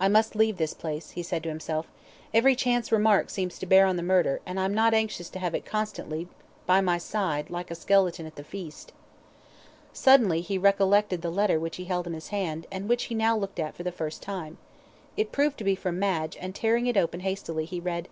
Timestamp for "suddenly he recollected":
9.92-11.22